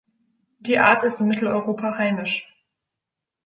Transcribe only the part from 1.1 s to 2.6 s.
in Mitteleuropa heimisch.